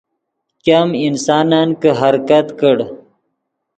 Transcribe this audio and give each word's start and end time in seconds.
ګیم 0.65 0.89
انسانن 1.05 1.69
کہ 1.81 1.89
حرکت 1.99 2.47
کڑ 2.59 2.77